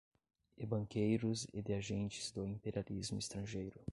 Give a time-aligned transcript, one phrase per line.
[0.57, 3.79] e banqueiros e de agentes do imperialismo estrangeiro